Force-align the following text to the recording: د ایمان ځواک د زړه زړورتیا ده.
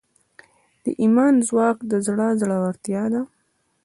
د 0.83 0.85
ایمان 1.01 1.33
ځواک 1.47 1.77
د 1.91 1.93
زړه 2.07 2.27
زړورتیا 2.39 3.03
ده. 3.13 3.21